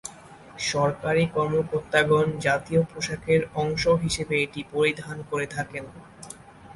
[0.65, 5.85] সরকারি কর্মকর্তাগণ জাতীয় পোশাকের অংশ হিসেবে এটি পরিধান করে থাকেন।